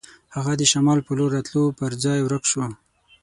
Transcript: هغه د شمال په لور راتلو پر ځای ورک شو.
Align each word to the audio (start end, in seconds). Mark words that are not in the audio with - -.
هغه 0.35 0.53
د 0.59 0.63
شمال 0.71 0.99
په 1.07 1.11
لور 1.17 1.29
راتلو 1.35 1.63
پر 1.79 1.91
ځای 2.03 2.19
ورک 2.21 2.43
شو. 2.51 2.61